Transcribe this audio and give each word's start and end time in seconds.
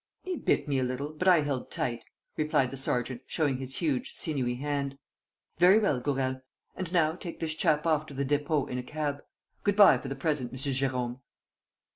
"He 0.23 0.35
bit 0.35 0.67
me 0.67 0.79
a 0.79 0.83
little, 0.83 1.11
but 1.11 1.27
I 1.27 1.41
held 1.41 1.69
tight," 1.69 2.03
replied 2.35 2.71
the 2.71 2.75
sergeant, 2.75 3.21
showing 3.27 3.57
his 3.57 3.75
huge, 3.75 4.15
sinewy 4.15 4.55
hand. 4.55 4.97
"Very 5.59 5.77
well, 5.77 5.99
Gourel. 5.99 6.41
And 6.75 6.91
now 6.91 7.13
take 7.13 7.39
this 7.39 7.53
chap 7.53 7.85
off 7.85 8.07
to 8.07 8.15
the 8.15 8.25
Dépôt 8.25 8.67
in 8.71 8.79
a 8.79 8.83
cab. 8.83 9.21
Good 9.63 9.75
bye 9.75 9.99
for 9.99 10.07
the 10.07 10.15
present, 10.15 10.51
M. 10.53 10.57
Jérôme." 10.57 11.19